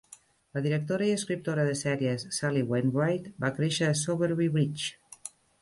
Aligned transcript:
La 0.57 0.61
directora 0.67 1.09
i 1.11 1.17
escriptora 1.17 1.67
de 1.67 1.75
sèries 1.83 2.25
Sally 2.39 2.65
Wainwright 2.73 3.31
va 3.45 3.55
créixer 3.61 3.89
a 3.91 3.95
Sowerby 4.03 4.53
Bridge. 4.57 4.91